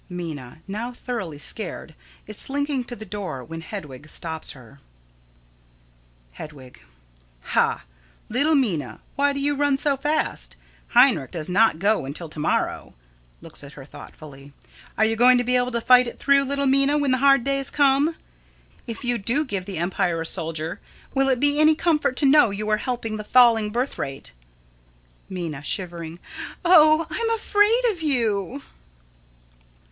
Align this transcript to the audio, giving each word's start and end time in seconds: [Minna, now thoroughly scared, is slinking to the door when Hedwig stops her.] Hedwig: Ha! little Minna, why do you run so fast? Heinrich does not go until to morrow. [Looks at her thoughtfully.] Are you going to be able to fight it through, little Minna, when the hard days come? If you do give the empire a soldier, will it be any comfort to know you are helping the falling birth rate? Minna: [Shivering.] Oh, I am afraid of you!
[Minna, 0.09 0.63
now 0.67 0.91
thoroughly 0.91 1.37
scared, 1.37 1.93
is 2.25 2.35
slinking 2.35 2.85
to 2.85 2.95
the 2.95 3.05
door 3.05 3.43
when 3.43 3.61
Hedwig 3.61 4.09
stops 4.09 4.53
her.] 4.53 4.79
Hedwig: 6.31 6.81
Ha! 7.43 7.83
little 8.27 8.55
Minna, 8.55 9.01
why 9.15 9.31
do 9.31 9.39
you 9.39 9.53
run 9.53 9.77
so 9.77 9.95
fast? 9.95 10.55
Heinrich 10.87 11.29
does 11.29 11.47
not 11.49 11.77
go 11.77 12.05
until 12.05 12.29
to 12.29 12.39
morrow. 12.39 12.95
[Looks 13.41 13.63
at 13.63 13.73
her 13.73 13.85
thoughtfully.] 13.85 14.53
Are 14.97 15.05
you 15.05 15.15
going 15.15 15.37
to 15.37 15.43
be 15.43 15.55
able 15.55 15.71
to 15.71 15.79
fight 15.79 16.07
it 16.07 16.17
through, 16.17 16.45
little 16.45 16.65
Minna, 16.65 16.97
when 16.97 17.11
the 17.11 17.19
hard 17.19 17.43
days 17.43 17.69
come? 17.69 18.15
If 18.87 19.05
you 19.05 19.19
do 19.19 19.45
give 19.45 19.65
the 19.65 19.77
empire 19.77 20.19
a 20.19 20.25
soldier, 20.25 20.79
will 21.13 21.29
it 21.29 21.39
be 21.39 21.59
any 21.59 21.75
comfort 21.75 22.17
to 22.17 22.25
know 22.25 22.49
you 22.49 22.67
are 22.69 22.77
helping 22.77 23.17
the 23.17 23.23
falling 23.23 23.69
birth 23.69 23.99
rate? 23.99 24.33
Minna: 25.29 25.61
[Shivering.] 25.61 26.17
Oh, 26.65 27.05
I 27.07 27.17
am 27.19 27.29
afraid 27.35 27.85
of 27.91 28.01
you! 28.01 28.63